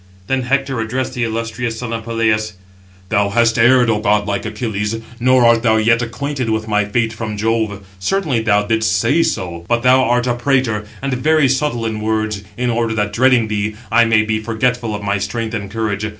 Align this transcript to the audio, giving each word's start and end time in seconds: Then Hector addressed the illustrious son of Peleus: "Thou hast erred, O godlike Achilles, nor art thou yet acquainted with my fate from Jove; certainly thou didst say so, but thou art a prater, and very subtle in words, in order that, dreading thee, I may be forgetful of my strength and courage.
Then 0.25 0.41
Hector 0.41 0.79
addressed 0.79 1.13
the 1.13 1.23
illustrious 1.23 1.77
son 1.77 1.93
of 1.93 2.05
Peleus: 2.05 2.53
"Thou 3.09 3.29
hast 3.29 3.59
erred, 3.59 3.87
O 3.87 3.99
godlike 3.99 4.47
Achilles, 4.47 4.95
nor 5.19 5.45
art 5.45 5.61
thou 5.61 5.75
yet 5.77 6.01
acquainted 6.01 6.49
with 6.49 6.67
my 6.67 6.85
fate 6.85 7.13
from 7.13 7.37
Jove; 7.37 7.85
certainly 7.99 8.39
thou 8.41 8.65
didst 8.65 8.95
say 8.99 9.21
so, 9.21 9.63
but 9.67 9.83
thou 9.83 10.01
art 10.03 10.25
a 10.25 10.33
prater, 10.33 10.85
and 11.03 11.13
very 11.13 11.47
subtle 11.47 11.85
in 11.85 12.01
words, 12.01 12.43
in 12.57 12.71
order 12.71 12.95
that, 12.95 13.13
dreading 13.13 13.47
thee, 13.47 13.75
I 13.91 14.05
may 14.05 14.23
be 14.23 14.39
forgetful 14.41 14.95
of 14.95 15.03
my 15.03 15.19
strength 15.19 15.53
and 15.53 15.69
courage. 15.69 16.03